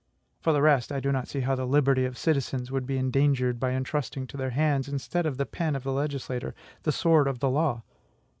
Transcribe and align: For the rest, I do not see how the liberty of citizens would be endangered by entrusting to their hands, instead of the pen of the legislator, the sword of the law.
For 0.39 0.51
the 0.51 0.63
rest, 0.63 0.91
I 0.91 0.99
do 0.99 1.11
not 1.11 1.27
see 1.27 1.41
how 1.41 1.53
the 1.53 1.67
liberty 1.67 2.05
of 2.05 2.17
citizens 2.17 2.71
would 2.71 2.87
be 2.87 2.97
endangered 2.97 3.59
by 3.59 3.73
entrusting 3.73 4.25
to 4.25 4.35
their 4.35 4.49
hands, 4.49 4.87
instead 4.89 5.27
of 5.27 5.37
the 5.37 5.45
pen 5.45 5.75
of 5.75 5.83
the 5.83 5.93
legislator, 5.93 6.55
the 6.81 6.91
sword 6.91 7.27
of 7.27 7.37
the 7.37 7.51
law. 7.51 7.83